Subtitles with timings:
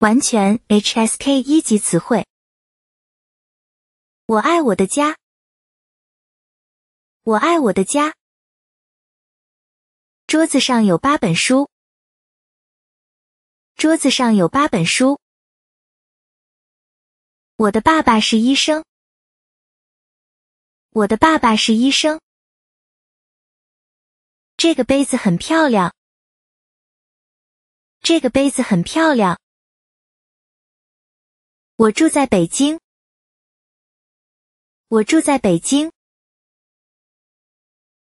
[0.00, 2.26] 完全 HSK 一级词汇。
[4.24, 5.18] 我爱我的家。
[7.22, 8.14] 我爱我的家。
[10.26, 11.68] 桌子上有八本书。
[13.74, 15.20] 桌子上有八本书。
[17.56, 18.82] 我的爸爸是医生。
[20.92, 22.18] 我的爸爸是医生。
[24.56, 25.94] 这个杯子很漂亮。
[28.00, 29.38] 这个杯子很漂亮。
[31.80, 32.78] 我住在北京。
[34.88, 35.90] 我住在北京。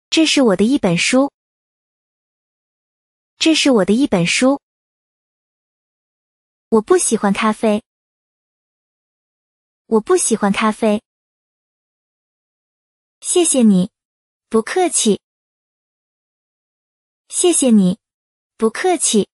[0.09, 1.31] 这是我的一本书。
[3.37, 4.59] 这是我的一本书。
[6.67, 7.81] 我不喜欢咖啡。
[9.85, 11.01] 我不喜欢咖啡。
[13.21, 13.89] 谢谢你，
[14.49, 15.21] 不客气。
[17.29, 17.97] 谢谢你，
[18.57, 19.29] 不客气。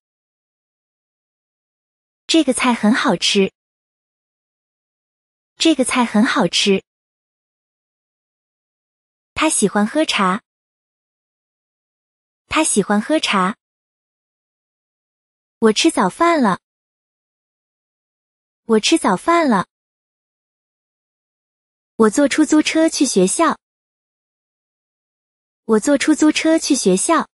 [2.28, 3.52] 这个菜很好吃。
[5.62, 6.82] 这个菜很好吃。
[9.34, 10.40] 他喜欢喝茶。
[12.46, 13.58] 他喜欢喝茶。
[15.58, 16.60] 我吃早饭了。
[18.64, 19.66] 我吃早饭了。
[21.96, 23.58] 我坐出租车去学校。
[25.66, 27.29] 我坐出租车去学校。